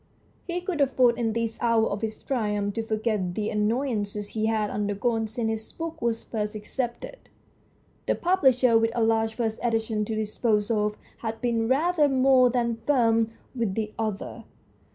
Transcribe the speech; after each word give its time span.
He 0.47 0.61
could 0.61 0.81
afford 0.81 1.19
in 1.19 1.33
this 1.33 1.59
hour 1.61 1.87
of 1.87 2.01
his 2.01 2.23
triumph 2.23 2.73
to 2.73 2.81
forget 2.81 3.35
the 3.35 3.51
annoyances 3.51 4.29
he 4.29 4.47
had 4.47 4.71
undergone 4.71 5.27
since 5.27 5.47
his 5.49 5.71
book 5.73 6.01
was 6.01 6.23
first 6.23 6.55
accepted. 6.55 7.17
The 8.07 8.15
pub 8.15 8.41
lisher, 8.41 8.79
with 8.79 8.89
a 8.95 9.03
large 9.03 9.35
first 9.35 9.59
edition 9.61 10.03
to 10.05 10.15
dispose 10.15 10.71
of, 10.71 10.95
had 11.19 11.39
been 11.39 11.67
rather 11.67 12.09
more 12.09 12.49
than 12.49 12.77
firm 12.87 13.27
with 13.53 13.75
the 13.75 13.93
author. 13.99 14.45